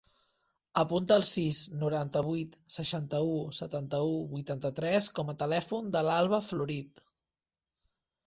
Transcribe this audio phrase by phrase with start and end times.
[0.83, 7.05] Apunta el sis, noranta-vuit, seixanta-u, setanta-u, vuitanta-tres com a telèfon de l'Alba Florit.